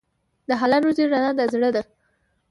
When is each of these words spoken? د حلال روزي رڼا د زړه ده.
د 0.47 0.49
حلال 0.61 0.81
روزي 0.87 1.03
رڼا 1.13 1.31
د 1.35 1.41
زړه 1.53 1.69
ده. 1.75 1.83